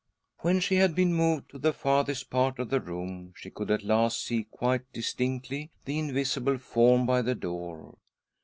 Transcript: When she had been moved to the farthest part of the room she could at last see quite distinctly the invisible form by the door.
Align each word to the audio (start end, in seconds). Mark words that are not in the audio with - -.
When 0.39 0.59
she 0.59 0.77
had 0.77 0.95
been 0.95 1.13
moved 1.13 1.51
to 1.51 1.59
the 1.59 1.71
farthest 1.73 2.31
part 2.31 2.57
of 2.57 2.71
the 2.71 2.79
room 2.81 3.33
she 3.37 3.51
could 3.51 3.69
at 3.69 3.83
last 3.83 4.19
see 4.25 4.45
quite 4.45 4.91
distinctly 4.91 5.69
the 5.85 5.99
invisible 5.99 6.57
form 6.57 7.05
by 7.05 7.21
the 7.21 7.35
door. 7.35 7.93